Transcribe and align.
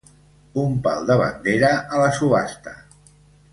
Un 0.61 0.73
pal 0.87 1.05
de 1.09 1.17
bandera 1.21 1.71
a 1.77 2.01
la 2.05 2.09
subhasta. 2.21 2.77